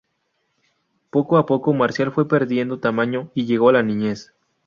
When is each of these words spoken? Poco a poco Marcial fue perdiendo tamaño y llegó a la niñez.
Poco 1.11 1.37
a 1.37 1.45
poco 1.45 1.73
Marcial 1.73 2.11
fue 2.11 2.27
perdiendo 2.27 2.79
tamaño 2.79 3.29
y 3.35 3.45
llegó 3.45 3.69
a 3.69 3.73
la 3.73 3.83
niñez. 3.83 4.33